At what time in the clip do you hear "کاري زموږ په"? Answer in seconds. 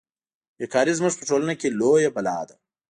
0.73-1.23